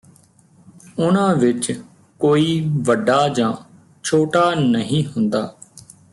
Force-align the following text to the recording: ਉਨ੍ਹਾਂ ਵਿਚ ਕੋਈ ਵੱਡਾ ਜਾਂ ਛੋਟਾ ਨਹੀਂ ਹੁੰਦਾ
ਉਨ੍ਹਾਂ 0.99 1.35
ਵਿਚ 1.35 1.71
ਕੋਈ 2.19 2.59
ਵੱਡਾ 2.87 3.27
ਜਾਂ 3.29 3.53
ਛੋਟਾ 4.03 4.53
ਨਹੀਂ 4.55 5.05
ਹੁੰਦਾ 5.05 5.55